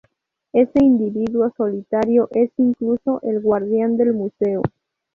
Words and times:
Ese 0.51 0.79
individuo 0.83 1.51
solitario 1.55 2.27
es 2.31 2.49
incluso 2.57 3.19
el 3.21 3.39
guardián 3.39 3.97
del 3.97 4.13
museo". 4.13 4.63